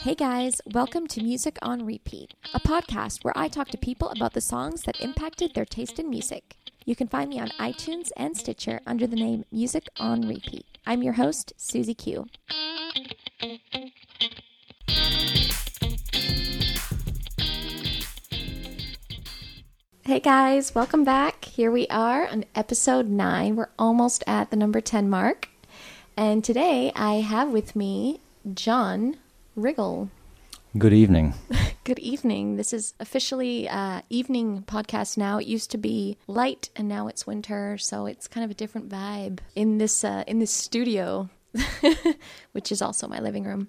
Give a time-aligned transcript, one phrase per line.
[0.00, 4.32] Hey guys, welcome to Music on Repeat, a podcast where I talk to people about
[4.32, 6.56] the songs that impacted their taste in music.
[6.84, 10.66] You can find me on iTunes and Stitcher under the name Music on Repeat.
[10.86, 12.26] I'm your host, Susie Q.
[20.04, 21.43] Hey guys, welcome back.
[21.54, 23.54] Here we are on episode 9.
[23.54, 25.50] We're almost at the number 10 mark.
[26.16, 28.18] And today I have with me
[28.54, 29.18] John
[29.56, 30.08] Riggle.
[30.76, 31.34] Good evening.
[31.84, 32.56] Good evening.
[32.56, 35.38] This is officially uh, evening podcast now.
[35.38, 38.88] It used to be light, and now it's winter, so it's kind of a different
[38.88, 41.30] vibe in this uh, in this studio,
[42.50, 43.68] which is also my living room.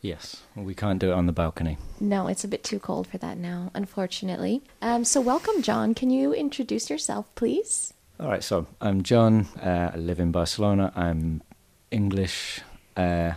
[0.00, 1.78] Yes, we can't do it on the balcony.
[1.98, 4.62] No, it's a bit too cold for that now, unfortunately.
[4.80, 5.94] Um, so, welcome, John.
[5.94, 7.92] Can you introduce yourself, please?
[8.20, 9.46] All right, so I'm John.
[9.62, 10.92] Uh, I live in Barcelona.
[10.94, 11.42] I'm
[11.90, 12.60] English.
[12.96, 13.32] Uh,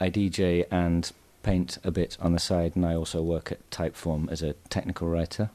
[0.00, 1.10] I DJ and
[1.42, 5.08] paint a bit on the side, and I also work at Typeform as a technical
[5.08, 5.50] writer.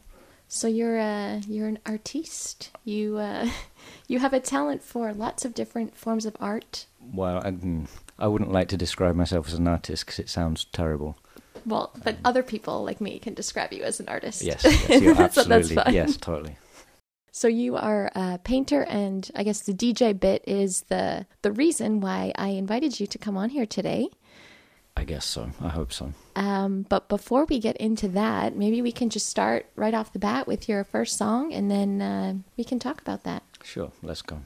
[0.52, 2.72] So you're a you're an artiste.
[2.84, 3.50] You uh,
[4.08, 6.88] you have a talent for lots of different forms of art.
[7.14, 10.66] Well, I, mm, I wouldn't like to describe myself as an artist because it sounds
[10.66, 11.18] terrible.
[11.66, 14.42] Well, but other people like me can describe you as an artist.
[14.42, 15.94] Yes, yes you're So absolutely fine.
[15.94, 16.58] yes, totally.
[17.32, 22.02] So you are a painter, and I guess the DJ bit is the the reason
[22.02, 24.10] why I invited you to come on here today.
[25.00, 25.50] I guess so.
[25.62, 26.12] I hope so.
[26.36, 30.20] Um, but before we get into that, maybe we can just start right off the
[30.20, 33.44] bat with your first song, and then uh, we can talk about that.
[33.64, 34.42] Sure, let's go.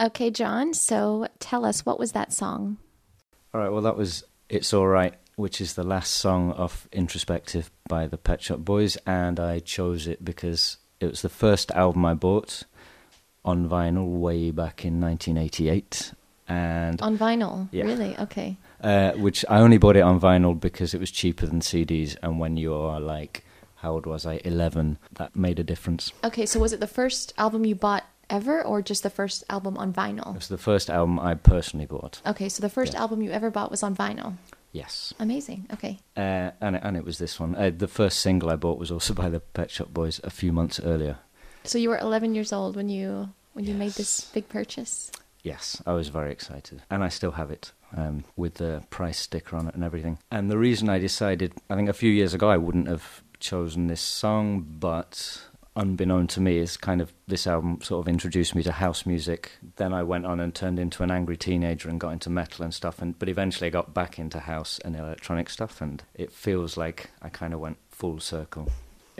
[0.00, 0.72] Okay, John.
[0.74, 2.78] So tell us, what was that song?
[3.52, 7.70] All right, well, that was It's All Right, which is the last song of Introspective
[7.88, 12.04] by the Pet Shop Boys, and I chose it because it was the first album
[12.06, 12.62] I bought
[13.44, 16.12] on vinyl way back in 1988.
[16.48, 17.68] And On vinyl.
[17.70, 17.84] Yeah.
[17.84, 18.16] Really?
[18.18, 18.56] Okay.
[18.82, 22.40] uh, which I only bought it on vinyl because it was cheaper than CDs, and
[22.40, 23.44] when you are like,
[23.76, 24.40] how old was I?
[24.44, 26.12] 11, that made a difference.
[26.24, 29.76] Okay, so was it the first album you bought ever, or just the first album
[29.76, 30.30] on vinyl?
[30.30, 32.20] It was the first album I personally bought.
[32.26, 33.00] Okay, so the first Yeah.
[33.00, 34.36] album you ever bought was on vinyl.
[34.72, 35.12] Yes.
[35.18, 35.66] Amazing.
[35.72, 35.98] Okay.
[36.16, 37.56] Uh, and, it, and it was this one.
[37.56, 40.52] Uh, the first single I bought was also by the Pet Shop Boys a few
[40.52, 41.18] months earlier.
[41.64, 45.10] So you were 11 years old when you when you made this big purchase.
[45.42, 46.82] Yes, I was very excited.
[46.90, 50.18] And I still have it um, with the price sticker on it and everything.
[50.30, 53.88] And the reason I decided, I think a few years ago I wouldn't have chosen
[53.88, 55.42] this song, but
[55.80, 59.52] unbeknown to me, is kind of this album sort of introduced me to house music.
[59.76, 62.74] Then I went on and turned into an angry teenager and got into metal and
[62.74, 63.00] stuff.
[63.00, 67.10] And but eventually I got back into house and electronic stuff, and it feels like
[67.22, 68.70] I kind of went full circle.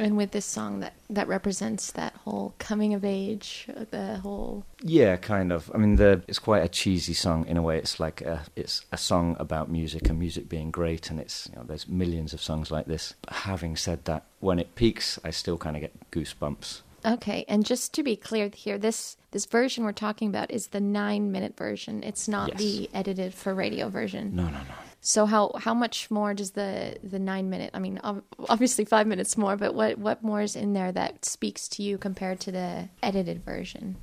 [0.00, 5.16] And with this song that that represents that whole coming of age, the whole Yeah,
[5.16, 5.70] kind of.
[5.74, 7.76] I mean, the it's quite a cheesy song in a way.
[7.78, 11.56] It's like a, it's a song about music and music being great, and it's you
[11.56, 13.14] know there's millions of songs like this.
[13.22, 16.80] But having said that, when it peaks, I still kind of get goosebumps.
[17.04, 20.80] Okay, and just to be clear here, this this version we're talking about is the
[20.80, 22.02] nine minute version.
[22.02, 22.58] It's not Yes.
[22.58, 24.34] the edited for radio version.
[24.36, 24.74] No, no, no.
[25.00, 27.70] So how how much more does the the nine minute?
[27.72, 28.00] I mean,
[28.48, 31.96] obviously five minutes more, but what what more is in there that speaks to you
[31.96, 33.96] compared to the edited version?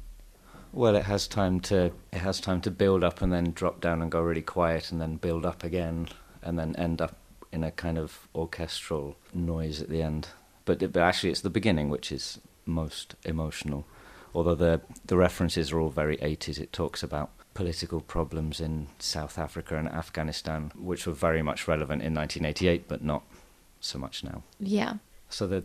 [0.74, 4.02] Well, it has time to it has time to build up and then drop down
[4.02, 6.08] and go really quiet and then build up again
[6.42, 7.16] and then end up
[7.52, 10.30] in a kind of orchestral noise at the end.
[10.66, 13.86] But, it, but actually, it's the beginning which is most emotional.
[14.34, 19.40] Although the the references are all very 80s, it talks about political problems in South
[19.40, 23.24] Africa and Afghanistan, which were very much relevant in 1988, but not
[23.80, 24.44] so much now.
[24.60, 24.98] Yeah,
[25.30, 25.64] So the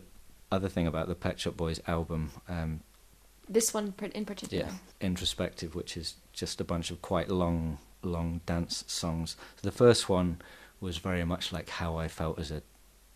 [0.51, 2.79] other thing about the Pet Shop Boys album, um,
[3.47, 4.65] this one in particular.
[4.65, 9.35] yeah, introspective, which is just a bunch of quite long, long dance songs.
[9.57, 10.41] So the first one
[10.81, 12.63] was very much like how I felt as a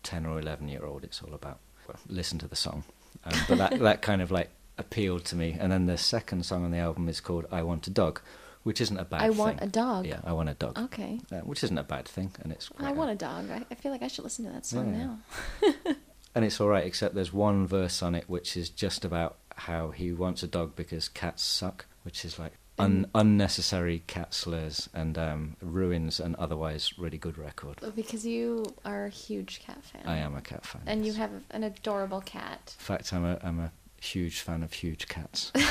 [0.04, 1.02] ten or eleven year old.
[1.02, 1.58] It's all about
[1.88, 2.84] well, listen to the song.
[3.24, 5.56] Um, but that that kind of like appealed to me.
[5.58, 8.20] And then the second song on the album is called "I Want a Dog,"
[8.68, 9.22] which isn't a bad.
[9.22, 9.38] I thing.
[9.38, 10.04] want a dog.
[10.04, 10.78] Yeah, I want a dog.
[10.78, 11.20] Okay.
[11.32, 12.68] Uh, which isn't a bad thing, and it's.
[12.78, 13.50] I want a dog.
[13.50, 15.06] I, I feel like I should listen to that song Yeah.
[15.06, 15.94] now.
[16.34, 19.90] and it's all right, except there's one verse on it which is just about how
[19.92, 25.16] he wants a dog because cats suck, which is like un- unnecessary cat slurs and
[25.16, 27.80] um, ruins an otherwise really good record.
[27.96, 30.02] Because you are a huge cat fan.
[30.04, 30.82] I am a cat fan.
[30.86, 32.76] And you have an adorable cat.
[32.78, 35.52] In fact, I'm a I'm a huge fan of huge cats.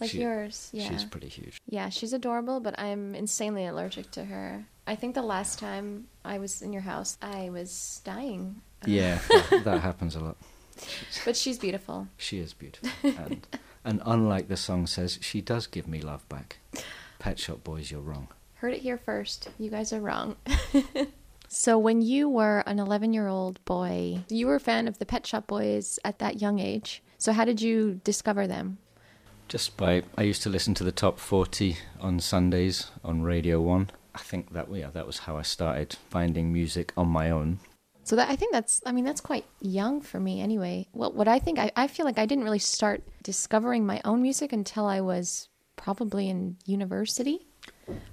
[0.00, 0.70] Like She- yours.
[0.72, 0.88] Yeah.
[0.88, 1.60] She's pretty huge.
[1.68, 4.66] Yeah, she's adorable, but I'm insanely allergic to her.
[4.86, 8.60] I think the last time I was in your house, I was dying.
[8.86, 9.18] Yeah,
[9.50, 10.36] that, that happens a lot.
[11.24, 12.06] But she's beautiful.
[12.18, 13.46] She is beautiful, and
[13.84, 16.58] and unlike the song says, she does give me love back.
[17.18, 18.28] Pet Shop Boys, you're wrong.
[18.56, 19.48] Heard it here first.
[19.58, 20.36] You guys are wrong.
[21.48, 25.06] so, when you were an 11 year old boy, you were a fan of the
[25.06, 27.02] Pet Shop Boys at that young age.
[27.18, 28.78] So, how did you discover them?
[29.48, 33.90] Just by I used to listen to the top forty on Sundays on Radio One.
[34.14, 37.60] I think that yeah, that was how I started finding music on my own.
[38.02, 40.88] So that I think that's I mean that's quite young for me anyway.
[40.92, 44.22] Well, what I think I, I feel like I didn't really start discovering my own
[44.22, 47.45] music until I was probably in university.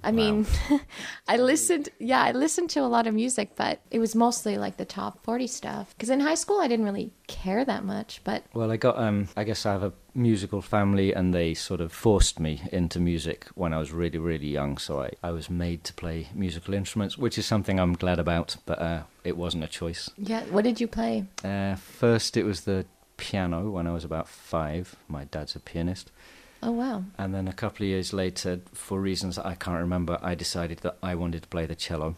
[0.02, 0.46] I mean,
[1.28, 4.76] I listened yeah, I listened to a lot of music, but it was mostly like
[4.76, 8.44] the top 40 stuff cuz in high school I didn't really care that much, but
[8.54, 11.90] Well, I got um, I guess I have a musical family, and they sort of
[11.92, 14.78] forced me into music when I was really really young.
[14.78, 18.56] So I I was made to play musical instruments, which is something I'm glad about.
[18.66, 20.10] But uh, it wasn't a choice.
[20.16, 21.24] yeah, what did you play?
[21.42, 22.84] Uh, first, it was the
[23.16, 24.94] piano when I was about five.
[25.08, 26.10] My dad's a pianist.
[26.66, 27.04] Oh wow.
[27.18, 30.96] And then a couple of years later, for reasons I can't remember, I decided that
[31.02, 32.16] I wanted to play the cello.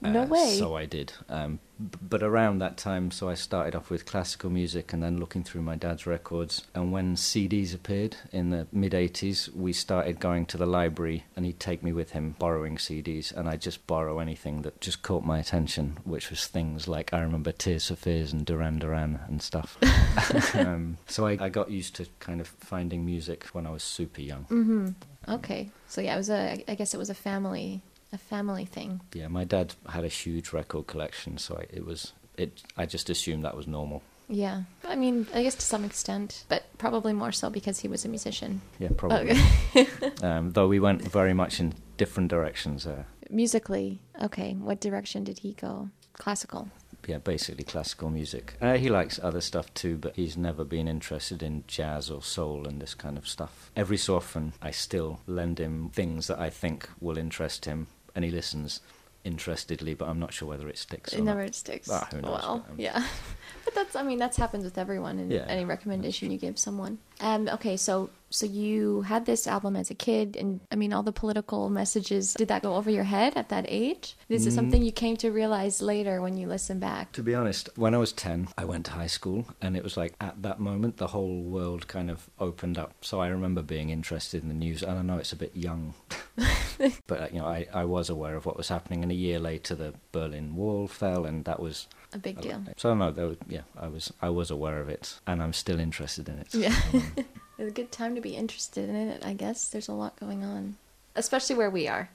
[0.00, 0.56] No Uh, way.
[0.58, 1.12] So I did.
[1.28, 5.42] Um, but around that time, so I started off with classical music and then looking
[5.42, 6.62] through my dad's records.
[6.74, 11.44] And when CDs appeared in the mid 80s, we started going to the library and
[11.44, 13.32] he'd take me with him borrowing CDs.
[13.34, 17.20] And I'd just borrow anything that just caught my attention, which was things like I
[17.20, 19.76] remember Tears for Fears and Duran Duran and stuff.
[20.54, 24.20] um, so I, I got used to kind of finding music when I was super
[24.20, 24.44] young.
[24.50, 24.94] Mhm.
[25.28, 25.70] Okay.
[25.88, 27.80] So yeah, it was a I guess it was a family
[28.12, 29.00] a family thing.
[29.14, 32.62] Yeah, my dad had a huge record collection, so I, it was it.
[32.76, 34.02] I just assumed that was normal.
[34.28, 34.62] Yeah.
[34.84, 38.08] I mean, I guess to some extent, but probably more so because he was a
[38.08, 38.62] musician.
[38.78, 39.36] Yeah, probably.
[40.22, 42.84] um, though we went very much in different directions.
[42.84, 43.06] there.
[43.30, 44.54] Musically, okay.
[44.54, 45.90] What direction did he go?
[46.14, 46.68] Classical.
[47.06, 48.54] yeah, basically classical music.
[48.60, 52.66] Uh, he likes other stuff too, but he's never been interested in jazz or soul
[52.66, 53.70] and this kind of stuff.
[53.74, 58.24] Every so often, I still lend him things that I think will interest him, and
[58.24, 58.80] he listens
[59.24, 61.12] interestedly, but I'm not sure whether it sticks.
[61.12, 61.36] It or not.
[61.36, 61.88] never sticks.
[61.90, 62.42] Ah, who knows?
[62.42, 63.06] Well, Um, yeah.
[63.74, 66.98] But that's, I mean, that's happens with everyone in Yeah, any recommendation you give someone.
[67.20, 71.02] Um, okay, so so you had this album as a kid, and I mean, all
[71.02, 72.32] the political messages.
[72.34, 74.16] Did that go over your head at that age?
[74.28, 74.56] This is Mm.
[74.56, 77.12] something you came to realize later when you listen back.
[77.12, 79.96] To be honest, when I was 10, I went to high school, and it was
[79.96, 82.92] like at that moment the whole world kind of opened up.
[83.02, 85.94] So I remember being interested in the news, and I know it's a bit young,
[87.06, 89.02] but you know, I, I was aware of what was happening.
[89.02, 92.62] And a year later, the Berlin Wall fell, and that was A big deal.
[92.76, 96.28] So no, was, yeah, I was I was aware of it, and I'm still interested
[96.28, 96.54] in it.
[96.54, 96.74] Yeah.
[96.92, 97.12] Um,
[97.58, 99.68] It's a good time to be interested in it, I guess.
[99.68, 100.76] There's a lot going on,
[101.14, 102.08] especially where we are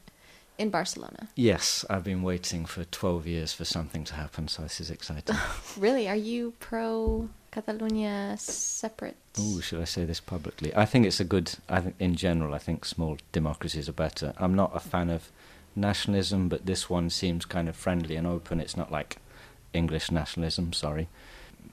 [0.58, 1.30] in Barcelona.
[1.36, 5.36] yes, I've been waiting for 12 years for something to happen, so this is exciting.
[5.78, 9.16] Really, are you pro Catalonia separate?
[9.40, 10.76] Oh, should I say this publicly?
[10.76, 11.54] I think it's a good.
[11.70, 14.34] I think in general, I think small democracies are better.
[14.38, 15.32] I'm not a fan of
[15.76, 18.60] nationalism, but this one seems kind of friendly and open.
[18.60, 19.18] It's not like
[19.74, 20.74] English nationalism.
[20.74, 21.08] Sorry.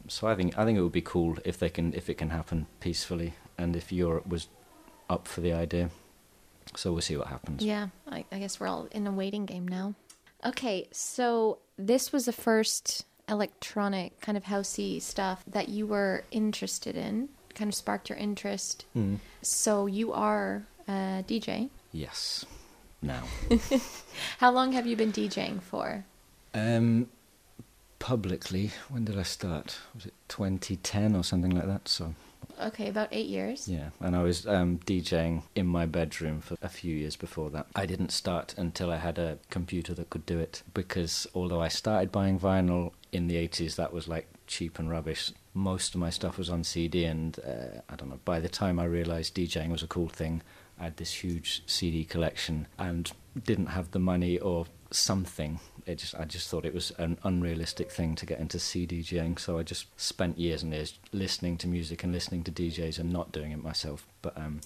[0.09, 2.31] So I think I think it would be cool if they can if it can
[2.31, 4.49] happen peacefully and if Europe was
[5.09, 5.91] up for the idea.
[6.77, 7.63] So we'll see what happens.
[7.63, 9.95] Yeah, I, I guess we're all in a waiting game now.
[10.45, 16.97] Okay, so this was the first electronic kind of housey stuff that you were interested
[16.97, 18.85] in, kind of sparked your interest.
[18.97, 19.19] Mm.
[19.43, 21.71] So you are a DJ.
[21.93, 22.45] Yes.
[23.01, 23.25] Now.
[24.39, 26.05] How long have you been DJing for?
[26.55, 27.09] Um,
[27.99, 29.79] publicly, when did I start?
[29.95, 31.89] Was it 2010 or something like that?
[31.89, 32.15] So
[32.61, 33.69] Okay, about eight years.
[33.69, 37.67] Yeah, and I was um, DJing in my bedroom for a few years before that.
[37.75, 41.69] I didn't start until I had a computer that could do it because although I
[41.69, 45.33] started buying vinyl in the 80s, that was like cheap and rubbish.
[45.53, 48.79] Most of my stuff was on CD, and uh, I don't know, by the time
[48.79, 50.43] I realized DJing was a cool thing,
[50.79, 53.11] I had this huge CD collection and
[53.45, 55.61] didn't have the money or something.
[55.87, 59.59] It just I just thought it was an unrealistic thing to get into CDJing, so
[59.59, 63.33] I just spent years and years listening to music and listening to DJs and not
[63.33, 64.07] doing it myself.
[64.23, 64.61] But um,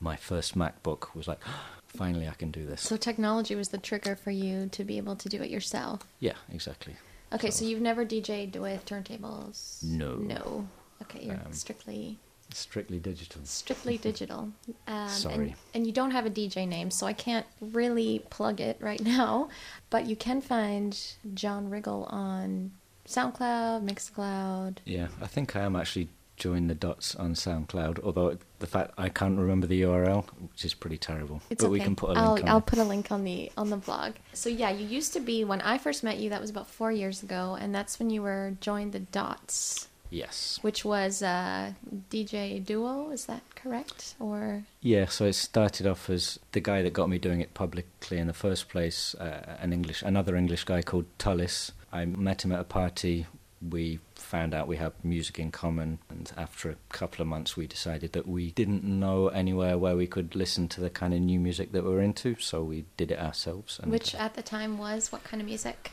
[0.00, 1.40] my first MacBook was like,
[1.86, 2.80] finally I can do this.
[2.82, 6.00] So technology was the trigger for you to be able to do it yourself.
[6.20, 6.96] yeah, exactly.
[7.32, 9.82] Okay, so, So- you've never DJ'd with turntables?
[9.82, 10.16] No.
[10.16, 10.68] No.
[11.02, 12.18] Okay, you're Um, strictly
[12.54, 13.42] Strictly digital.
[13.44, 14.52] strictly digital.
[14.88, 15.34] Um, Sorry.
[15.48, 19.00] And, and you don't have a DJ name, so I can't really plug it right
[19.04, 19.48] now.
[19.90, 20.98] But you can find
[21.34, 22.72] John Riggle on
[23.06, 24.78] SoundCloud, Mixcloud.
[24.84, 28.02] Yeah, I think I am actually join the dots on SoundCloud.
[28.02, 31.40] Although the fact I can't remember the URL, which is pretty terrible.
[31.50, 31.72] It's but okay.
[31.72, 32.66] we can put a link I'll, on I'll it.
[32.66, 34.14] put a link on the on the blog.
[34.32, 36.30] So yeah, you used to be when I first met you.
[36.30, 40.58] That was about four years ago, and that's when you were joined the Dots, Yes.
[40.62, 41.74] which was a
[42.10, 43.10] DJ duo.
[43.10, 44.14] Is that correct?
[44.20, 48.18] Or Yeah, so it started off as the guy that got me doing it publicly
[48.18, 51.72] in the first place, uh, an English, another English guy called Tullis.
[51.92, 53.26] I met him at a party.
[53.66, 57.66] We found out we had music in common, and after a couple of months, we
[57.66, 61.38] decided that we didn't know anywhere where we could listen to the kind of new
[61.38, 63.78] music that we were into, so we did it ourselves.
[63.80, 65.92] And which at the time was what kind of music?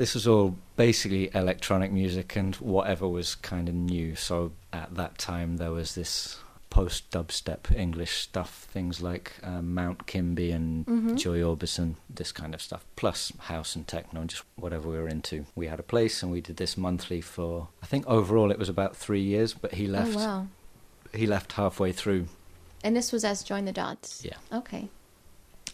[0.00, 4.16] This was all basically electronic music and whatever was kind of new.
[4.16, 6.38] So at that time, there was this
[6.70, 11.18] post dubstep English stuff, things like um, Mount Kimbie and Mhm.
[11.18, 15.06] Joy Orbison, this kind of stuff, plus house and techno and just whatever we were
[15.08, 15.44] into.
[15.54, 18.70] We had a place and we did this monthly for, I think overall it was
[18.70, 20.16] about three years, but he left.
[20.16, 20.46] Oh wow!
[21.12, 22.28] He left halfway through.
[22.82, 24.24] And this was as Join the Dots.
[24.24, 24.38] Yeah.
[24.50, 24.88] Okay.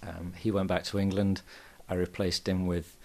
[0.02, 1.42] Um, he went back to England.
[1.88, 2.96] I replaced him with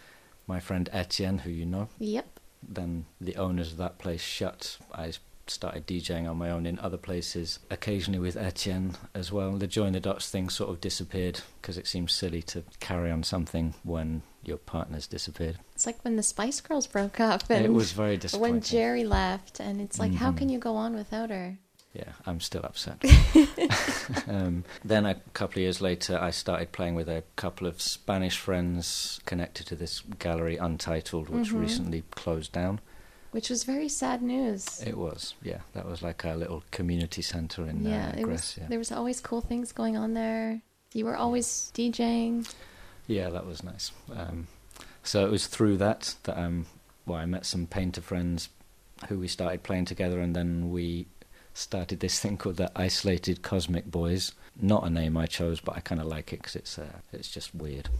[0.51, 1.87] my friend Etienne, who you know.
[1.99, 2.27] Yep.
[2.61, 4.77] then the owners of that place shut.
[4.93, 5.13] I
[5.47, 9.53] started DJing on my own in other places, occasionally with Etienne as well.
[9.57, 13.23] The Join the Dots thing sort of disappeared because it seems silly to carry on
[13.23, 15.57] something when your partner's disappeared.
[15.73, 18.53] It's like when the Spice Girls broke up, and it was very disappointing.
[18.55, 20.37] when Geri left, and it's like, how Mhm.
[20.37, 21.57] can you go on without her?
[21.93, 23.03] Yeah, I'm still upset.
[24.27, 28.37] um, then a couple of years later, I started playing with a couple of Spanish
[28.37, 31.59] friends connected to this gallery Untitled, which Mhm.
[31.59, 32.79] recently closed down.
[33.31, 34.81] Which was very sad news.
[34.81, 35.61] It was, yeah.
[35.73, 38.41] That was like a little community centre in yeah, uh, was.
[38.41, 38.67] Gràcia.
[38.69, 40.61] There was always cool things going on there.
[40.93, 42.49] You were always DJing.
[43.07, 43.91] Yeah, that was nice.
[44.13, 44.47] Um,
[45.03, 46.65] so it was through that that um,
[47.05, 48.49] well, I met some painter friends
[49.07, 51.07] who we started playing together, and then we
[51.53, 54.33] started this thing called the Isolated Cosmic Boys.
[54.59, 57.29] Not a name I chose, but I kind of like it because it's uh, it's
[57.29, 57.89] just weird.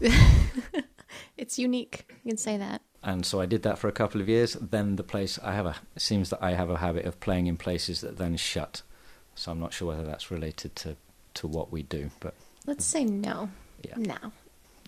[1.36, 2.06] It's unique.
[2.24, 2.82] You can say that.
[3.02, 4.54] And so I did that for a couple of years.
[4.54, 7.46] Then the place I have a it seems that I have a habit of playing
[7.48, 8.82] in places that then shut.
[9.34, 10.96] So I'm not sure whether that's related to
[11.34, 12.34] to what we do, but
[12.66, 13.48] Let's say no.
[13.82, 13.94] yeah.
[13.96, 14.32] No.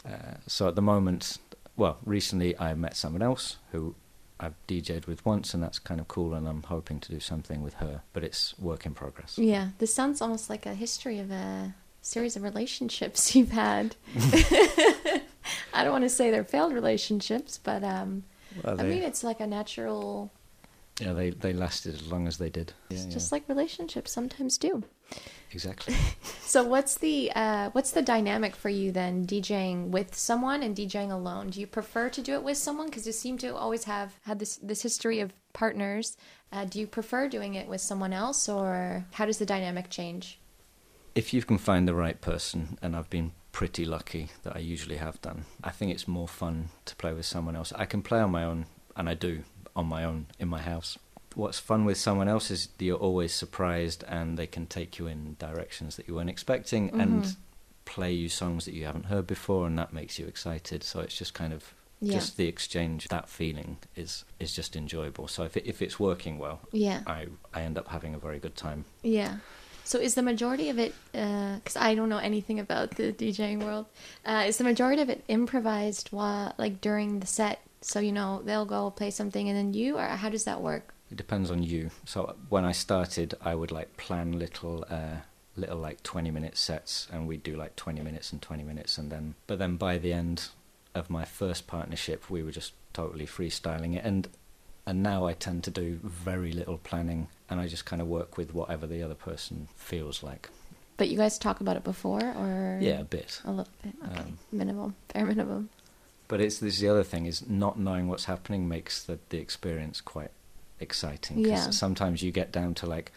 [0.07, 1.39] Uh, so at the moment,
[1.77, 3.95] well, recently I met someone else who
[4.41, 7.63] I've DJed with once, and that's kind of cool, and I'm hoping to do something
[7.63, 9.39] with her, but it's work in progress.
[9.39, 13.95] Yeah, this sounds almost like a history of a series of relationships you've had.
[15.73, 18.25] I don't want to say they're failed relationships, but um,
[18.63, 20.31] Well, I mean it's like a natural.
[21.01, 22.73] yeah, they they lasted as long as they did.
[22.91, 24.85] It's Yeah, just yeah, like relationships sometimes do.
[25.53, 25.95] Exactly.
[26.55, 31.11] So what's the uh, what's the dynamic for you then DJing with someone and DJing
[31.11, 31.51] alone?
[31.51, 34.39] Do you prefer to do it with someone because you seem to always have had
[34.39, 36.17] this this history of partners?
[36.53, 40.39] Uh, do you prefer doing it with someone else or how does the dynamic change?
[41.15, 44.97] if you can find the right person, and I've been pretty lucky that I usually
[44.97, 47.73] have done, I think it's more fun to play with someone else.
[47.77, 49.45] I can play on my own, and I do
[49.77, 50.99] on my own in my house.
[51.35, 55.37] What's fun with someone else is you're always surprised, and they can take you in
[55.39, 57.37] directions that you weren't expecting, and Mhm.
[57.85, 60.83] play you songs that you haven't heard before, and that makes you excited.
[60.83, 62.15] So it's just kind of Yeah.
[62.15, 63.09] just the exchange.
[63.09, 65.27] That feeling is is just enjoyable.
[65.29, 67.03] So if it, if it's working well, Yeah.
[67.07, 68.85] I I end up having a very good time.
[69.03, 69.39] Yeah.
[69.85, 73.85] So is the majority of it, because I don't know anything about the DJing world,
[74.25, 77.61] uh, is the majority of it improvised while, like during the set?
[77.83, 80.94] So, you know, they'll go play something and then you, or how does that work?
[81.11, 81.91] It depends on you.
[82.05, 85.19] So when I started, I would like plan little, uh,
[85.57, 89.11] little like twenty minute sets, and we'd do like twenty minutes and twenty minutes, and
[89.13, 89.35] then.
[89.47, 90.49] But then by the end
[90.95, 94.29] of my first partnership, we were just totally freestyling it, and
[94.87, 98.37] and now I tend to do very little planning, and I just kind of work
[98.37, 100.49] with whatever the other person feels like.
[100.97, 103.41] But you guys talk about it before, or Yeah, a bit.
[103.45, 103.95] a little bit.
[104.11, 105.69] Okay, Um, minimum, bare minimum.
[106.29, 109.39] But it's this is the other thing is not knowing what's happening makes the the
[109.39, 110.31] experience quite
[110.81, 111.37] exciting.
[111.43, 111.71] 'cause Yeah.
[111.71, 113.13] Sometimes you get down to like,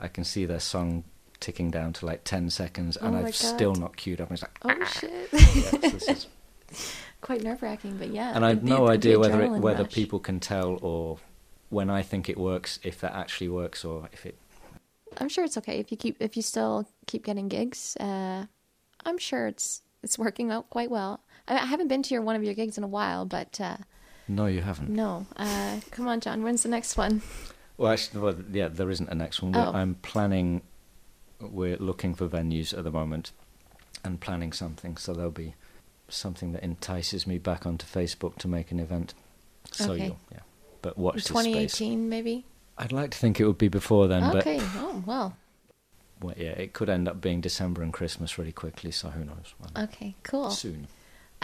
[0.00, 1.04] I can see their song
[1.40, 4.30] ticking down to like ten seconds, and Oh I've still not queued up.
[4.30, 5.28] And it's like, Oh shit!
[5.32, 6.26] yes,
[7.20, 8.32] Quite nerve wracking, but yeah.
[8.34, 9.92] and I have no idea whether it, whether rush.
[9.92, 11.18] people can tell or
[11.70, 14.36] when I think it works, if that actually works, or if it.
[15.18, 17.96] I'm sure it's okay if you keep if you still keep getting gigs.
[17.98, 18.46] Uh,
[19.06, 21.20] I'm sure it's it's working out quite well.
[21.48, 23.78] I, I haven't been to your one of your gigs in a while, but uh,
[24.28, 24.88] No, you haven't.
[24.88, 25.26] no.
[25.36, 26.42] Uh, come on, John.
[26.42, 27.22] When's the next one?
[27.76, 29.54] Well, actually, well, yeah, there isn't a next one.
[29.56, 29.72] Oh.
[29.72, 30.62] I'm planning.
[31.40, 33.32] We're looking for venues at the moment,
[34.04, 34.96] and planning something.
[34.96, 35.54] So there'll be
[36.08, 39.14] something that entices me back onto Facebook to make an event.
[39.72, 40.06] So Okay.
[40.06, 40.40] you'll, yeah.
[40.82, 41.34] But watch the space.
[41.44, 42.44] 2018, maybe.
[42.78, 44.58] I'd like to think it would be before then, okay.
[44.60, 45.36] Oh well.
[46.20, 48.90] well, yeah, it could end up being December and Christmas really quickly.
[48.90, 49.54] So who knows?
[49.76, 50.14] Okay.
[50.22, 50.50] Cool.
[50.50, 50.86] Soon.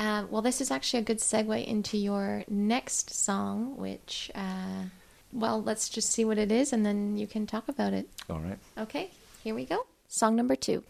[0.01, 4.85] Uh, well, this is actually a good segue into your next song, which, uh,
[5.31, 8.09] well, let's just see what it is, and then you can talk about it.
[8.31, 8.59] All right.
[8.79, 9.11] Okay.
[9.45, 9.85] Here we go.
[10.09, 10.83] Song number two.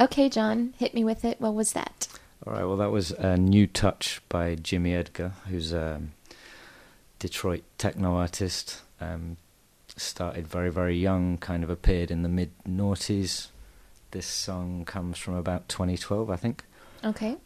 [0.00, 1.40] Okay, John, hit me with it.
[1.40, 2.08] What was that?
[2.46, 2.64] All right.
[2.64, 6.00] Well, that was a new touch by Jimmy Edgar, who's a
[7.18, 8.80] Detroit techno artist.
[8.98, 9.36] Um,
[9.96, 11.36] started very, very young.
[11.36, 13.48] Kind of appeared in the mid noughties.
[14.12, 16.64] This song comes from about 2012, I think.
[17.04, 17.36] Okay.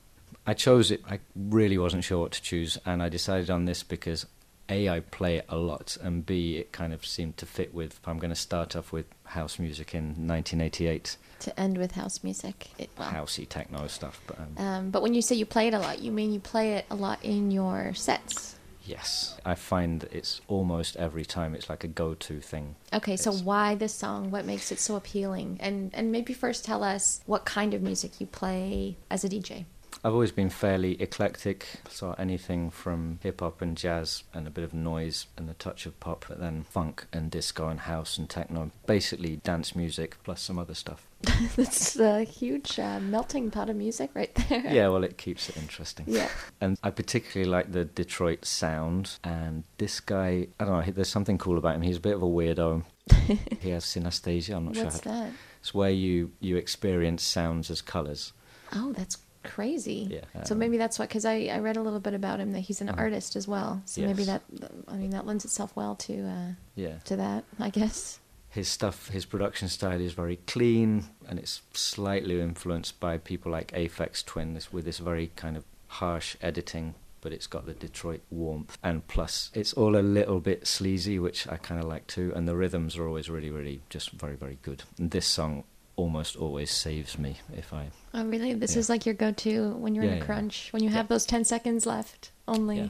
[0.47, 1.03] I chose it.
[1.11, 4.27] I really wasn't sure what to choose, and I decided on this because
[4.69, 8.01] a I play it a lot, and b it kind of seemed to fit with.
[8.07, 12.69] I'm going to start off with house music in 1988, To end with house music.
[12.79, 14.21] It, well, housey techno stuff.
[14.27, 16.41] But um, Um, but when you say you play it a lot, you mean you
[16.41, 18.57] play it a lot in your sets.
[18.87, 22.77] yes, I find that it's almost every time it's like a go-to thing.
[22.93, 24.31] Okay, so It's- why this song?
[24.31, 25.57] What makes it so appealing?
[25.61, 29.65] And and maybe first tell us what kind of music you play as a DJ.
[30.03, 34.65] I've always been fairly eclectic, so anything from hip hop and jazz and a bit
[34.65, 38.29] of noise and a touch of pop, but then funk and disco and house and
[38.29, 38.71] techno.
[38.87, 41.07] Basically, dance music plus some other stuff.
[41.57, 44.61] That's a huge uh, melting pot of music right there.
[44.73, 46.07] Yeah, well, it keeps it interesting.
[46.09, 46.29] Yeah.
[46.61, 49.19] And I particularly like the Detroit sound.
[49.25, 51.83] And this guy, I don't know, there's something cool about him.
[51.83, 52.85] He's a bit of a weirdo.
[53.61, 54.57] he has synesthesia.
[54.57, 55.13] I'm not What's sure.
[55.13, 55.33] How to, that?
[55.61, 58.33] it's where you, you experience sounds as colours.
[58.75, 60.09] Oh, that's crazy.
[60.11, 62.61] Yeah, So maybe that's what, because I, I read a little bit about him that
[62.61, 63.83] he's an artist as well.
[63.85, 64.43] So maybe that,
[64.89, 66.99] I mean, that lends itself well to uh, Yeah.
[67.05, 68.19] to that, I guess.
[68.49, 73.73] His stuff, his production style is very clean, and it's slightly influenced by people like
[73.73, 78.21] Aphex Twin this, with this very kind of harsh editing, but it's got the Detroit
[78.31, 78.79] warmth.
[78.81, 82.47] And plus, it's all a little bit sleazy, which I kind of like too, and
[82.47, 84.85] the rhythms are always really, really just very, very good.
[84.99, 85.65] And this song
[85.97, 87.89] almost always saves me if I.
[88.13, 88.55] Oh, really?
[88.55, 88.81] This Yeah.
[88.81, 90.25] is like your go-to when you're in Yeah, a yeah.
[90.25, 90.97] crunch, when you Yeah.
[90.97, 92.79] have those 10 seconds left only.
[92.79, 92.89] Yeah.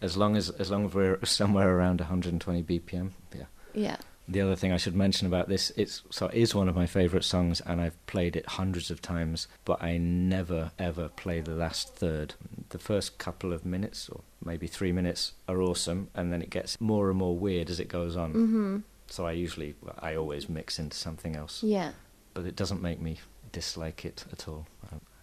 [0.00, 3.44] As long as as long as we're somewhere around 120 BPM, yeah.
[3.72, 3.96] Yeah.
[4.26, 6.86] The other thing I should mention about this, it's so it is one of my
[6.86, 9.48] favourite songs, and I've played it hundreds of times.
[9.66, 12.34] But I never ever play the last third.
[12.70, 16.80] The first couple of minutes, or maybe three minutes, are awesome, and then it gets
[16.80, 18.32] more and more weird as it goes on.
[18.32, 18.76] Mm-hmm.
[19.08, 21.92] So I usually, I always mix into something else, Yeah.
[22.34, 23.20] But it doesn't make me
[23.52, 24.66] dislike it at all.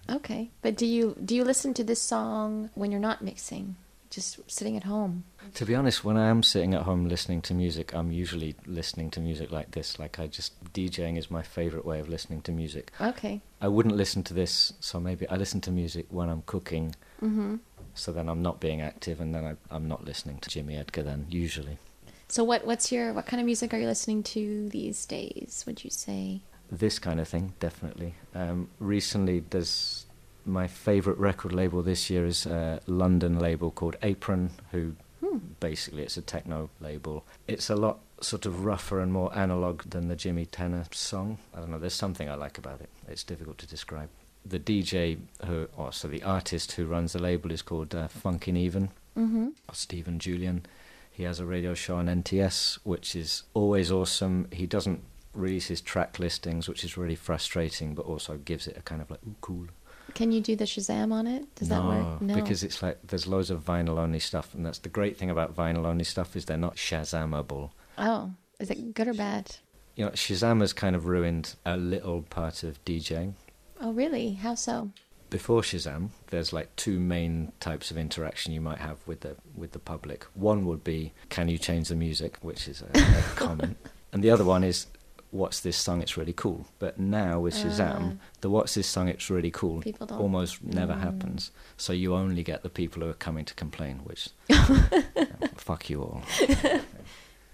[0.10, 0.50] Okay.
[0.62, 3.76] But do you do you listen to this song when you're not mixing?
[4.10, 5.24] Just sitting at home?
[5.54, 9.10] To be honest, when I am sitting at home listening to music, I'm usually listening
[9.12, 10.00] to music like this.
[10.00, 12.92] Like I just DJing is my favorite way of listening to music.
[13.00, 13.42] Okay.
[13.62, 16.96] I wouldn't listen to this, so maybe I listen to music when I'm cooking.
[17.22, 17.58] Mm-hmm.
[17.94, 21.04] So then I'm not being active, and then I, I'm not listening to Jimmy Edgar.
[21.04, 21.78] Then usually
[22.28, 25.64] So what what's your what kind of music are you listening to these days?
[25.68, 26.42] Would you say?
[26.72, 28.14] This kind of thing, definitely.
[28.34, 30.06] Um, recently, there's
[30.46, 35.38] my favorite record label this year is a London label called Apron, who Hmm.
[35.60, 37.24] basically it's a techno label.
[37.48, 41.38] It's a lot sort of rougher and more analog than the Jimmy Tenor song.
[41.54, 41.78] I don't know.
[41.78, 42.90] There's something I like about it.
[43.08, 44.10] It's difficult to describe.
[44.44, 48.90] The DJ who, or so the artist who runs the label is called uh, Funkineven,
[49.16, 49.48] Mm-hmm.
[49.70, 50.66] or Steven Julien.
[51.12, 54.48] He has a radio show on NTS, which is always awesome.
[54.52, 55.02] He doesn't
[55.34, 59.20] releases track listings, which is really frustrating, but also gives it a kind of like
[59.28, 59.68] ooh, cool.
[60.14, 61.56] Can you do the Shazam on it?
[61.56, 62.22] Does that work?
[62.22, 65.30] No, because it's like there's loads of vinyl only stuff, and that's the great thing
[65.30, 67.72] about vinyl only stuff is they're not Shazamable.
[67.98, 69.56] oh, is it good or bad?
[69.96, 73.34] You know, Shazam has kind of ruined a little part of DJing.
[73.80, 74.34] Oh, really?
[74.34, 74.92] How so?
[75.30, 79.72] Before Shazam, there's like two main types of interaction you might have with the with
[79.72, 80.26] the public.
[80.34, 83.78] One would be, "Can you change the music?" which is a, a comment,
[84.12, 84.88] and the other one is,
[85.32, 86.02] "What's this song?
[86.02, 88.26] It's really cool." But now with Shazam, Ah.
[88.42, 89.08] the "What's this song?
[89.08, 91.02] It's really cool" almost never Mm.
[91.02, 91.52] happens.
[91.78, 94.66] So you only get the people who are coming to complain, which yeah,
[95.58, 96.22] fuck you all.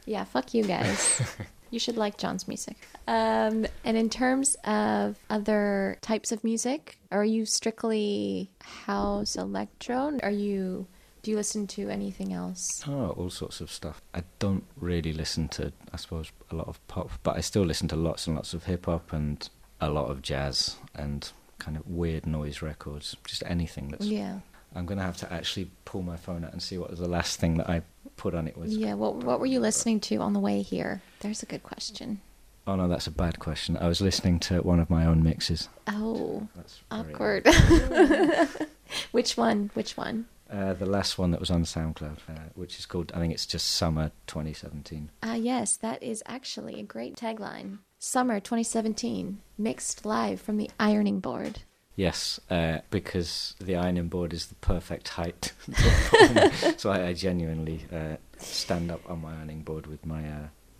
[0.05, 1.21] Yeah, fuck you guys.
[1.69, 2.77] you should like John's music.
[3.09, 8.49] Um, and in terms of other types of music, are you strictly
[8.85, 10.17] house electro?
[10.23, 10.87] Are you
[11.21, 12.83] do you listen to anything else?
[12.87, 14.01] Oh, all sorts of stuff.
[14.13, 17.87] I don't really listen to, I suppose, a lot of pop, but I still listen
[17.89, 19.47] to lots and lots of hip hop and
[19.81, 23.15] a lot of jazz and kind of weird noise records.
[23.25, 24.05] Just anything that's.
[24.05, 24.39] Yeah.
[24.75, 27.57] I'm gonna have to actually pull my phone out and see what the last thing
[27.57, 27.81] that I
[28.17, 28.75] put on it was.
[28.75, 31.01] Yeah, what what were you listening to on the way here?
[31.21, 32.21] There's a good question.
[32.67, 33.77] Oh no, that's a bad question.
[33.77, 35.69] I was listening to one of my own mixes.
[35.87, 37.47] Oh, That's very- awkward.
[39.11, 39.71] Which one?
[39.73, 40.25] Which one?
[40.49, 43.45] Uh, the last one that was on SoundCloud, uh, which is called, I think it's
[43.45, 45.09] just Summer 2017.
[45.23, 47.79] Ah, yes, that is actually a great tagline.
[47.99, 51.59] Summer 2017, mixed live from the ironing board.
[51.95, 55.51] Yes, uh, because the ironing board is the perfect height.
[56.77, 60.23] so I, I genuinely uh, stand up on my ironing board with my.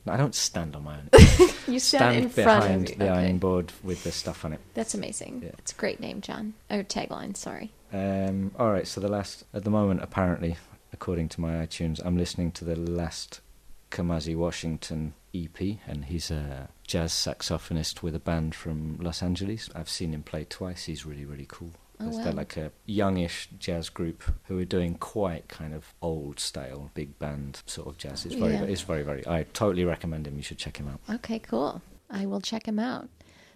[0.10, 1.10] I don't stand on my own.
[1.68, 3.14] You stand, in front behind of the okay.
[3.14, 4.62] ironing board with the stuff on it.
[4.74, 5.42] That's amazing.
[5.44, 5.52] Yeah.
[5.58, 6.54] It's a great name, John.
[6.70, 7.74] Or tagline, sorry.
[7.92, 10.56] Um, all right, so the last at the moment, apparently,
[10.94, 13.42] according to my iTunes, I'm listening to the last
[13.92, 19.70] Kamasi Washington EP, and he's a jazz saxophonist with a band from Los Angeles.
[19.76, 20.86] I've seen him play twice.
[20.86, 21.72] He's really, really cool.
[22.00, 26.92] Oh, They're like a youngish jazz group who are doing quite kind of old style
[26.94, 28.26] big band sort of jazz.
[28.26, 28.64] It's very, Yeah.
[28.64, 29.26] it's very, very.
[29.28, 30.36] I totally recommend him.
[30.38, 31.00] You should check him out.
[31.16, 31.82] Okay, cool.
[32.10, 33.10] I will check him out.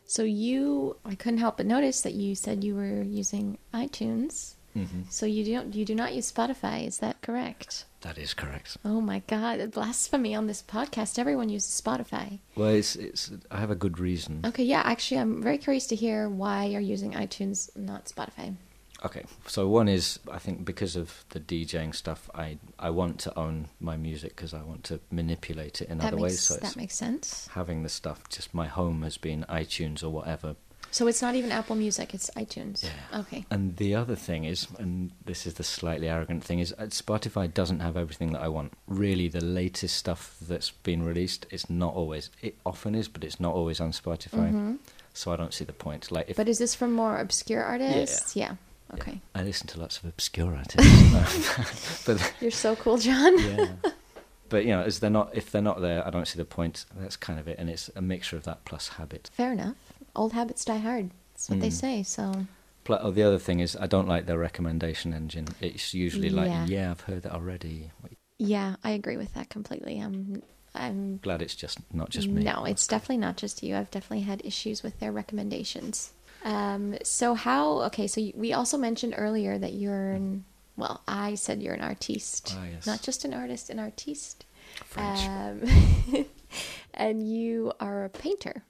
[0.05, 4.55] So you, I couldn't help but notice that you said you were using iTunes.
[4.75, 5.01] Mm-hmm.
[5.09, 6.87] So you don't, you do not use Spotify.
[6.87, 7.85] Is that correct?
[8.01, 8.77] That is correct.
[8.83, 9.71] Oh my God!
[9.71, 11.19] Blasphemy on this podcast.
[11.19, 12.39] Everyone uses Spotify.
[12.55, 13.31] Well, it's, it's.
[13.51, 14.41] I have a good reason.
[14.45, 14.81] Okay, yeah.
[14.83, 18.55] Actually, I'm very curious to hear why you're using iTunes, not Spotify.
[19.03, 23.37] Okay, so one is I think because of the DJing stuff, I I want to
[23.37, 26.41] own my music because I want to manipulate it in that other makes ways.
[26.41, 27.49] So that makes sense.
[27.51, 28.29] having the stuff.
[28.29, 30.55] Just my home has been iTunes or whatever.
[30.91, 32.83] So it's not even Apple Music; it's iTunes.
[32.83, 33.19] Yeah.
[33.21, 33.45] Okay.
[33.49, 37.51] And the other thing is, and this is the slightly arrogant thing, is uh, Spotify
[37.51, 38.73] doesn't have everything that I want.
[38.87, 42.29] Really, the latest stuff that's been released, it's not always.
[42.41, 44.51] It often is, but it's not always on Spotify.
[44.51, 44.77] Mhm.
[45.13, 46.11] So I don't see the point.
[46.11, 48.35] Like if But is this from more obscure artists?
[48.35, 48.55] Yeah.
[48.93, 49.21] Okay.
[49.33, 53.39] I listen to lots of obscure artists, but You're so cool, John.
[53.39, 53.67] yeah.
[54.49, 56.83] But you know, as they're not, if they're not there, I don't see the point.
[56.97, 59.29] That's kind of it, and it's a mixture of that plus habit.
[59.33, 59.75] Fair enough.
[60.15, 61.11] Old habits die hard.
[61.33, 61.73] That's what they Mm.
[61.73, 62.03] say.
[62.03, 62.45] So
[62.83, 65.47] Pl- oh, the other thing is, I don't like their recommendation engine.
[65.61, 66.65] It's usually like, Yeah.
[66.65, 67.91] yeah, I've heard that already.
[68.03, 69.99] Wait, yeah, I agree with that completely.
[69.99, 70.41] I'm
[70.73, 72.43] I'm glad it's just not just me.
[72.43, 73.75] No, it's definitely not just you.
[73.75, 76.13] I've definitely had issues with their recommendations.
[76.45, 77.81] Um, so how?
[77.83, 80.45] Okay, so you, we also mentioned earlier that you're an.
[80.77, 82.87] Well, I said you're an artiste, Ah, yes.
[82.87, 84.45] not just an artist, an artiste.
[84.85, 85.19] French.
[85.27, 86.25] Um,
[86.93, 88.63] and you are a painter.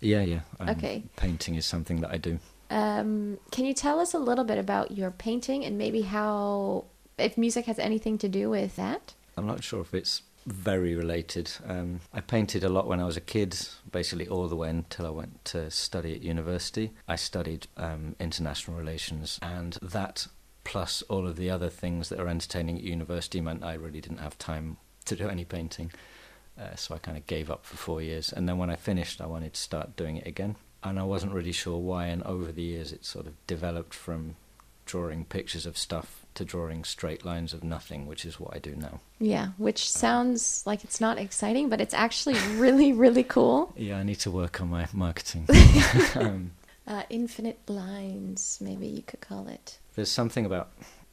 [0.00, 0.40] Yeah, yeah.
[0.60, 1.04] um, okay.
[1.16, 2.38] Painting is something that I do.
[2.70, 6.84] Um, can you tell us a little bit about your painting and maybe how,
[7.16, 9.14] if music has anything to do with that?
[9.36, 11.50] I'm not sure if it's very related.
[11.66, 13.56] Um, I painted a lot when I was a kid,
[13.90, 16.92] basically all the way until I went to study at university.
[17.06, 20.26] I studied um, international relations, and that
[20.64, 24.18] plus all of the other things that are entertaining at university meant I really didn't
[24.18, 25.90] have time to do any painting.
[26.58, 29.20] Uh, so I kind of gave up for four years, and then when I finished,
[29.20, 30.56] I wanted to start doing it again.
[30.82, 34.36] And I wasn't really sure why, and over the years, it sort of developed from
[34.86, 38.74] drawing pictures of stuff to drawing straight lines of nothing, which is what I do
[38.76, 39.00] now.
[39.20, 43.72] Yeah, which sounds like it's not exciting, but it's actually really, really cool.
[43.76, 45.46] Yeah, I need to work on my marketing.
[46.14, 46.52] um,
[46.86, 49.78] Uh, infinite lines, maybe you could call it.
[49.94, 50.70] there's something about,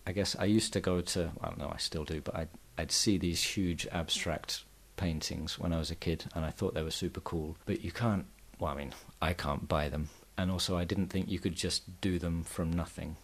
[0.07, 2.47] I guess I used to go to, I don't know, I still do, but I'd,
[2.77, 4.63] I'd see these huge abstract
[4.97, 7.57] paintings when I was a kid, and I thought they were super cool.
[7.65, 8.25] But you can't,
[8.59, 10.09] well, I mean, I can't buy them.
[10.37, 13.15] And also, I didn't think you could just do them from nothing.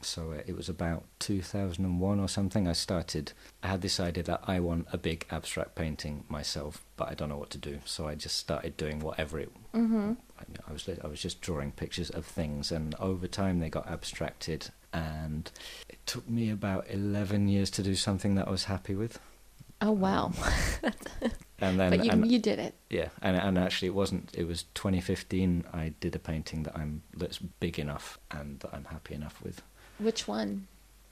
[0.00, 2.68] So uh, it was about 2001 or something.
[2.68, 3.32] I started.
[3.62, 7.28] I had this idea that I want a big abstract painting myself, but I don't
[7.28, 7.80] know what to do.
[7.84, 9.52] So I just started doing whatever it.
[9.74, 10.12] Mm-hmm.
[10.38, 13.88] I, I was I was just drawing pictures of things, and over time they got
[13.88, 14.70] abstracted.
[14.92, 15.50] And
[15.88, 19.18] it took me about 11 years to do something that I was happy with.
[19.80, 20.32] Oh wow!
[21.60, 22.74] And then but you and, you did it.
[22.88, 24.30] Yeah, and and actually, it wasn't.
[24.32, 25.64] It was 2015.
[25.72, 29.60] I did a painting that I'm that's big enough and that I'm happy enough with.
[29.98, 30.68] Which one?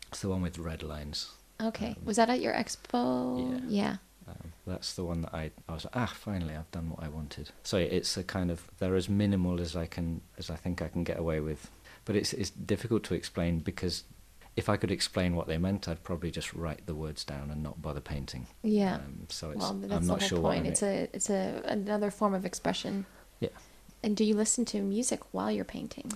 [0.08, 1.32] It's the one with red lines.
[1.60, 1.88] Okay.
[1.88, 3.60] Um, Was that at your expo?
[3.68, 3.96] yeah.
[4.28, 7.08] Um, that's the one that I I was like, ah, finally, I've done what I
[7.08, 7.50] wanted.
[7.64, 10.88] So it's a kind of they're as minimal as I can as I think I
[10.88, 11.70] can get away with,
[12.04, 14.04] but it's it's difficult to explain because
[14.56, 17.62] if I could explain what they meant, I'd probably just write the words down and
[17.62, 18.46] not bother painting.
[18.62, 18.94] Yeah.
[18.96, 20.66] Um, so it's well, that's I'm not the whole sure what point.
[20.66, 23.04] It's a it's a another form of expression.
[23.40, 23.50] Yeah.
[24.02, 26.12] And do you listen to music while you're painting?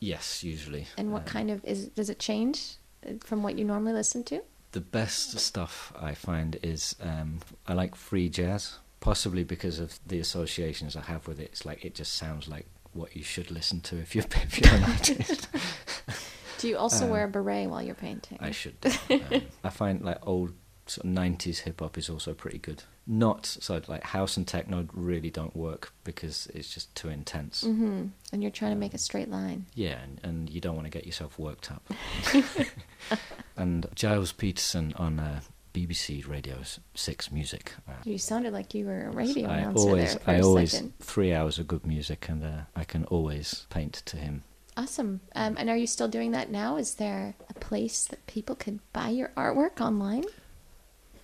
[0.00, 0.86] yes, usually.
[0.98, 4.24] And what Um, kind of is does it change uh, from what you normally listen
[4.24, 4.42] to?
[4.72, 7.38] the best stuff I find is um,
[7.68, 11.50] I like free jazz, possibly because of the associations I have with it.
[11.52, 14.74] It's like it just sounds like what you should listen to if you're if you're
[14.74, 15.46] an artist.
[16.64, 18.38] Do you also Uh, wear a beret while you're painting?
[18.40, 18.76] I should.
[19.10, 20.54] Um, I find like old
[20.86, 22.84] sort of '90s hip hop is also pretty good.
[23.06, 27.64] Not so like house and techno really don't work because it's just too intense.
[27.64, 28.06] Mm-hmm.
[28.32, 29.66] And you're trying to make a straight line.
[29.74, 31.82] Yeah, and, and you don't want to get yourself worked up.
[33.58, 35.40] and Gilles Peterson on uh,
[35.74, 36.62] BBC Radio
[36.94, 37.74] Six Music.
[37.86, 40.42] Uh, You sounded like you were a radio I announcer always, there for I a
[40.42, 40.92] always second.
[41.00, 44.44] three hours of good music, and uh, I can always paint to him.
[44.76, 45.20] Awesome.
[45.34, 46.76] Um, and are you still doing that now?
[46.76, 50.24] Is there a place that people could buy your artwork online?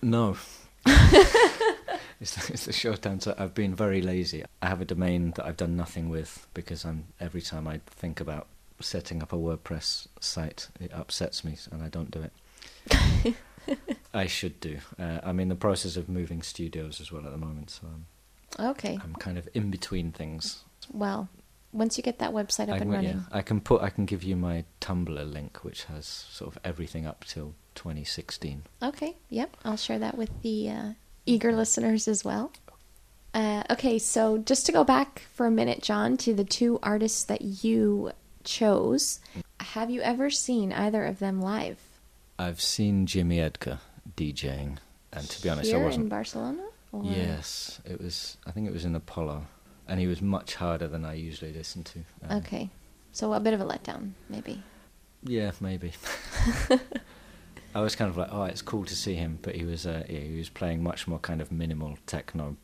[0.01, 0.37] No.
[0.85, 3.35] it's, it's the short answer.
[3.37, 4.43] I've been very lazy.
[4.61, 8.19] I have a domain that I've done nothing with because I'm every time I think
[8.19, 8.47] about
[8.79, 13.35] setting up a WordPress site, it upsets me, and I don't do it.
[14.13, 14.79] I should do.
[14.97, 18.65] Uh, I'm in the process of moving studios as well at the moment, so I'm,
[18.71, 18.97] Okay.
[19.03, 20.63] I'm kind of in between things.
[20.91, 21.29] Well,
[21.73, 23.81] once you get that website up I, and running, yeah, I can put.
[23.81, 28.63] I can give you my Tumblr link, which has sort of everything up till 2016.
[28.83, 29.55] Okay, yep.
[29.63, 30.89] I'll share that with the uh,
[31.25, 32.51] eager listeners as well.
[33.33, 37.23] Uh, okay, so just to go back for a minute, John, to the two artists
[37.23, 38.11] that you
[38.43, 39.19] chose,
[39.59, 41.79] have you ever seen either of them live?
[42.37, 43.79] I've seen Jimmy Edgar
[44.17, 44.77] DJing,
[45.13, 46.09] and to be honest, Here I wasn't.
[46.09, 46.63] Barcelona?
[46.91, 47.03] Or...
[47.05, 48.37] Yes, it was.
[48.45, 49.43] I think it was in Apolo,
[49.87, 51.99] and he was much harder than I usually listen to.
[52.27, 52.69] Um, Okay,
[53.11, 54.61] so a bit of a letdown, maybe.
[55.23, 55.93] Yeah, maybe.
[57.75, 60.03] I was kind of like, oh, it's cool to see him, but he was, uh,
[60.09, 62.57] yeah, he was playing much more kind of minimal techno.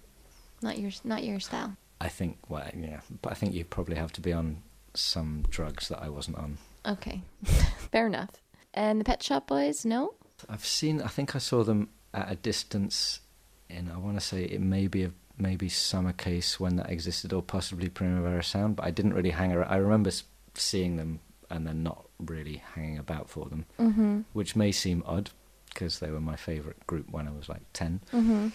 [0.62, 1.78] Not your, not your style.
[2.02, 4.62] I think, well, yeah, but I think you probably have to be on
[4.94, 6.58] some drugs that I wasn't on.
[6.86, 7.22] Okay,
[7.92, 8.30] fair enough.
[8.74, 10.14] And the Pet Shop Boys, no?
[10.50, 11.02] I've seen.
[11.02, 13.22] I think I saw them at a distance.
[13.70, 17.42] and I want to say it may be a maybe Summercase when that existed, or
[17.42, 18.76] possibly Primavera Sound.
[18.78, 19.70] But I didn't really hang around.
[19.72, 20.12] I remember
[20.56, 21.20] seeing them
[21.50, 24.22] and then not really hanging about for them, Mm-hmm.
[24.34, 25.30] which may seem odd
[25.74, 28.02] because they were my favourite group when I was like ten.
[28.12, 28.48] Mm-hmm.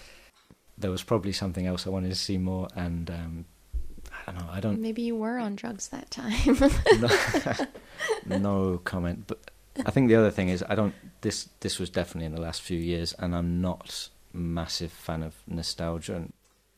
[0.78, 3.44] There was probably something else I wanted to see more, and um,
[4.26, 4.50] I don't know.
[4.50, 6.58] I don't Maybe you were on drugs that time.
[7.00, 7.08] no,
[8.38, 9.24] no comment.
[9.26, 9.50] But
[9.86, 10.94] I think the other thing is I don't.
[11.20, 15.34] This this was definitely in the last few years, and I'm not massive fan of
[15.46, 16.16] nostalgia.
[16.16, 16.32] And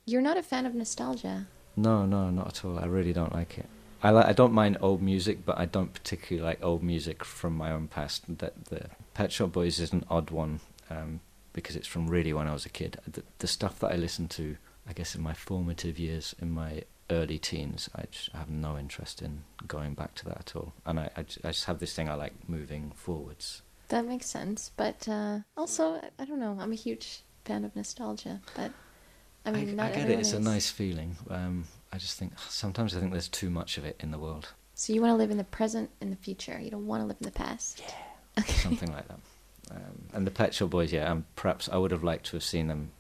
[0.07, 1.47] You're not a fan of nostalgia.
[1.77, 2.79] no, no, not at all.
[2.79, 3.67] I really don't like it.
[4.03, 4.27] I like.
[4.27, 7.89] I don't mind old music, but I don't particularly like old music from my own
[7.89, 8.25] past.
[8.39, 11.21] That the Pet Shop Boys is an odd one um,
[11.55, 12.99] because it's from really when I was a kid.
[13.11, 16.83] The, the stuff that I listened to, I guess, in my formative years, in my
[17.11, 20.75] early teens, I just have no interest in going back to that at all.
[20.85, 23.63] And I, I, ju- I just have this thing I like moving forwards.
[23.89, 24.71] That makes sense.
[24.77, 26.59] But uh, also, I don't know.
[26.61, 28.41] I'm a huge fan of nostalgia.
[28.55, 28.73] But
[29.45, 30.19] I mean, not I get it.
[30.19, 31.17] It's a nice feeling.
[31.29, 34.49] Um, I just think sometimes I think there's too much of it in the world.
[34.75, 36.59] So you want to live in the present and the future.
[36.59, 37.83] You don't want to live in the past.
[38.37, 38.53] Okay.
[38.55, 39.21] something like that.
[39.71, 42.43] Um, and the Pet Shop Boys, yeah, um, perhaps I would have liked to have
[42.43, 42.91] seen them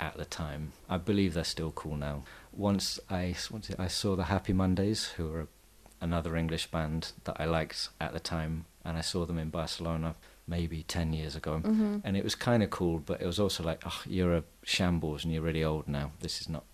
[0.00, 0.72] at the time.
[0.88, 2.24] I believe they're still cool now.
[2.52, 5.46] Once I, once I saw the Happy Mondays, who were
[6.00, 10.16] another English band that I liked at the time, and I saw them in Barcelona
[10.46, 11.58] maybe 10 years ago.
[11.58, 14.44] hmm And it was kind of cool, but it was also like, oh, you're a
[14.62, 16.12] shambles and you're really old now.
[16.20, 16.64] This is not.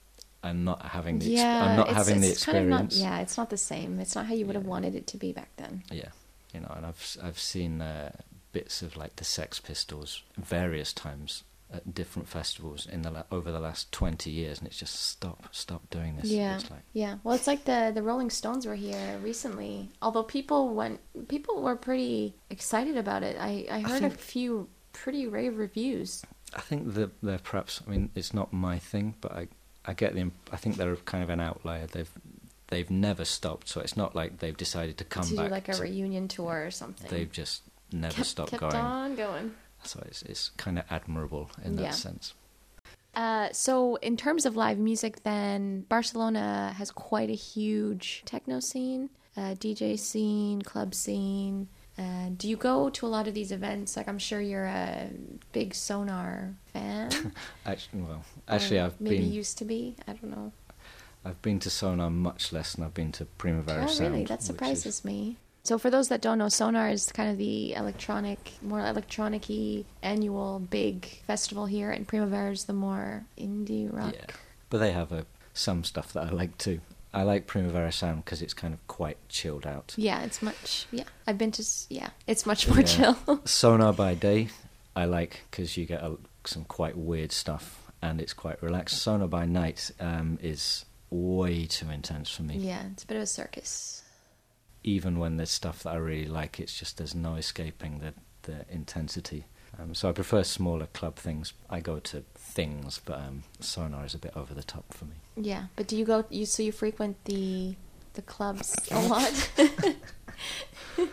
[0.42, 1.26] I'm not having the.
[1.26, 2.85] Yeah, I'm not it's, having the it's kind of not.
[2.85, 2.98] experience.
[2.98, 3.98] Yeah, it's not the same.
[3.98, 5.83] It's not how you would have wanted it to be back then.
[5.90, 6.11] Yeah,
[6.55, 8.12] you know, and I've I've seen uh,
[8.52, 13.50] bits of like the Sex Pistols various times, at different festivals in the la- over
[13.50, 16.31] the last twenty years, and it's just stop, stop doing this.
[16.31, 16.57] Yeah.
[16.57, 19.90] It's like Yeah, well, it's like the the Rolling Stones were here recently.
[20.00, 23.37] Although people went, people were pretty excited about it.
[23.40, 26.22] I I heard a think- few pretty rave reviews.
[26.55, 27.83] I think that they're perhaps.
[27.87, 29.48] I mean, it's not my thing, but I
[29.85, 30.31] I get the.
[30.52, 31.87] I think they're kind of an outlier.
[31.87, 32.11] They've
[32.68, 35.50] they've never stopped, so it's not like they've decided to come to do back.
[35.50, 37.11] like a to- reunion tour or something.
[37.11, 38.74] they've just never kept, stopped kept going.
[38.76, 39.55] on going.
[39.87, 41.90] So it's it's kind of admirable in that Yeah.
[41.90, 42.35] sense.
[43.14, 49.09] Uh, so in terms of live music, then Barcelona has quite a huge techno scene,
[49.37, 51.68] uh, DJ scene, club scene.
[51.99, 53.96] Uh, do you go to a lot of these events?
[53.96, 55.09] Like I'm sure you're a
[55.53, 57.33] big Sonar fan.
[57.64, 59.96] Actually, well, actually, I've maybe been used to be.
[60.07, 60.53] I don't know.
[61.25, 64.11] I've been to Sonar much less than I've been to Primavera Oh, Sound.
[64.12, 64.25] really?
[64.27, 65.38] That which is- surprises me.
[65.66, 70.61] So, for those that don't know, Sonar is kind of the electronic, more electronic-y annual
[70.61, 74.14] big festival here, and Primavera is the more indie rock.
[74.14, 74.26] Yeah,
[74.70, 76.81] but they have a, some stuff that I like too.
[77.12, 79.94] I like Primavera Sound because it's kind of quite chilled out.
[79.96, 80.87] Yeah, it's much.
[80.92, 81.64] Yeah, I've been to.
[81.90, 82.85] Yeah, it's much more Yeah.
[82.85, 83.40] chill.
[83.44, 84.48] Sonar by day,
[84.94, 88.98] I like because you get a, some quite weird stuff and it's quite relaxed.
[89.02, 92.57] Sonar by night um, is way too intense for me.
[92.59, 94.02] yeah, it's a bit of a circus.
[94.87, 98.64] Even when there's stuff that I really like, it's just there's no escaping the the
[98.72, 99.44] intensity.
[99.79, 101.53] Um, so I prefer smaller club things.
[101.68, 105.16] I go to things, but um, Sonar is a bit over the top for me.
[105.37, 106.25] Yeah, but do you go?
[106.31, 107.75] You so you frequent the
[108.14, 109.51] the clubs a lot,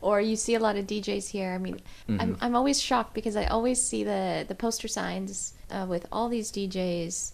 [0.00, 1.50] or you see a lot of DJs here?
[1.52, 2.38] I mean, I'm Mhm.
[2.40, 6.52] I'm always shocked because I always see the the poster signs uh, with all these
[6.52, 7.32] DJs,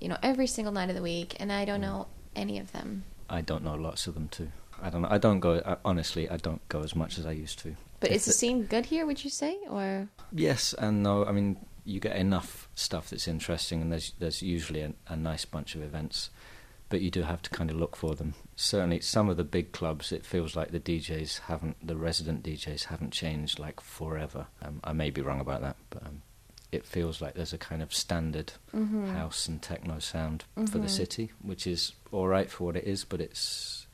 [0.00, 3.04] you know, every single night of the week, and I don't know any of them.
[3.28, 4.50] I don't know lots of them too.
[4.82, 5.08] I don't know.
[5.10, 5.60] I don't go.
[5.64, 7.76] I, honestly, I don't go as much as I used to.
[8.00, 9.06] But If is the it- scene good here?
[9.06, 11.24] Would you say, or Yes and no.
[11.24, 15.44] I mean, you get enough stuff that's interesting, and there's there's usually a, a nice
[15.44, 16.30] bunch of events,
[16.88, 18.34] but you do have to kind of look for them.
[18.56, 22.84] Certainly, some of the big clubs, it feels like the DJs haven't, the resident DJs
[22.84, 24.46] haven't changed like forever.
[24.62, 26.22] Um, I may be wrong about that, but um,
[26.72, 29.12] it feels like there's a kind of standard Mhm.
[29.12, 30.90] house and techno sound for the Mhm.
[30.90, 33.86] city, which is all right for what it is, but it's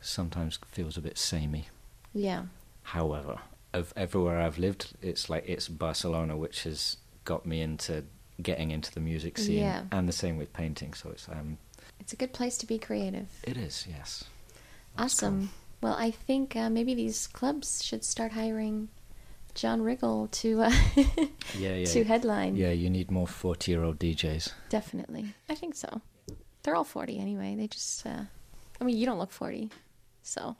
[0.00, 1.68] sometimes feels a bit samey.
[2.14, 2.44] yeah,
[2.82, 3.38] However,
[3.72, 8.04] of everywhere I've lived, it's like it's Barcelona which has got me into
[8.42, 9.82] getting into the music scene, Yeah.
[9.92, 10.94] and the same with painting.
[10.94, 11.58] So it's um,
[12.00, 13.28] it's a good place to be creative.
[13.44, 14.24] it is yes.
[14.96, 15.38] That's Awesome.
[15.40, 15.48] cool.
[15.90, 18.88] Well, I think uh, maybe these clubs should start hiring
[19.54, 20.72] John Riggle to uh,
[21.58, 21.84] Yeah, yeah.
[21.92, 22.56] to headline.
[22.56, 24.52] Yeah, you need more forty-year-old DJs.
[24.68, 26.00] Definitely, I think so.
[26.62, 27.54] They're all forty anyway.
[27.56, 28.22] They just, uh,
[28.80, 29.70] I mean, you don't look forty,
[30.22, 30.56] so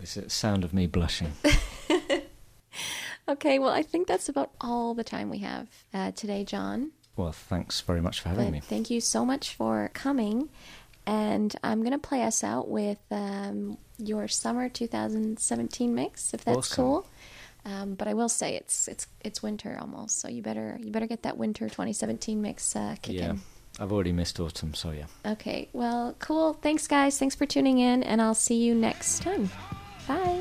[0.00, 1.32] It's the sound of me blushing.
[3.28, 3.58] okay.
[3.58, 6.92] Well, I think that's about all the time we have uh, today, John.
[7.16, 8.60] well, thanks very much for having But me.
[8.60, 10.48] thank you so much for coming.
[11.06, 16.76] And I'm gonna play us out with um, your summer 2017 mix, if that's Awesome.
[16.84, 17.06] cool.
[17.64, 21.06] Um, but I will say it's it's it's winter almost, so you better you better
[21.06, 23.20] get that winter 2017 mix uh, kicking.
[23.22, 23.34] Yeah,
[23.78, 25.06] I've already missed autumn, so yeah.
[25.24, 26.54] Okay, well, cool.
[26.54, 27.18] Thanks, guys.
[27.18, 29.50] Thanks for tuning in, and I'll see you next time.
[30.06, 30.37] Bye.